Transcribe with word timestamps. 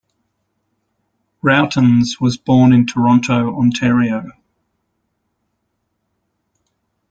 Rautins 1.43 2.19
was 2.19 2.35
born 2.35 2.73
in 2.73 2.87
Toronto, 2.87 3.55
Ontario. 3.55 4.31